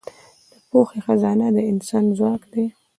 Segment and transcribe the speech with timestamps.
[0.51, 2.63] د پوهې خزانه د انسان ځواک ده.